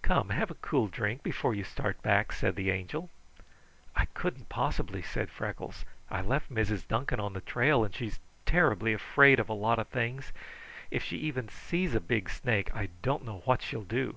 [0.00, 3.10] "Come, have a cool drink before you start back," said the Angel.
[3.94, 5.84] "I couldn't possibly," said Freckles.
[6.08, 6.88] "I left Mrs.
[6.88, 10.32] Duncan on the trail, and she's terribly afraid of a lot of things.
[10.90, 14.16] If she even sees a big snake, I don't know what she'll do."